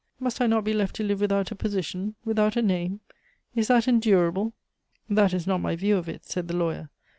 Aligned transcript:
"Must 0.19 0.41
I 0.41 0.47
not 0.47 0.63
be 0.63 0.73
left 0.73 0.95
to 0.95 1.03
live 1.03 1.21
without 1.21 1.51
a 1.51 1.55
position, 1.55 2.15
without 2.25 2.55
a 2.55 2.63
name? 2.63 3.01
Is 3.53 3.67
that 3.67 3.87
endurable?" 3.87 4.53
"That 5.07 5.31
is 5.31 5.45
not 5.45 5.59
my 5.61 5.75
view 5.75 5.95
of 5.95 6.09
it," 6.09 6.25
said 6.25 6.47
the 6.47 6.55
lawyer. 6.57 6.89